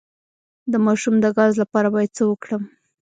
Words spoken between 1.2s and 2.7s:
ګاز لپاره باید څه وکړم؟